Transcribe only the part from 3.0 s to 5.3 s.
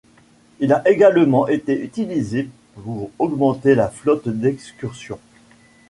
augmenter la flotte d'excursion.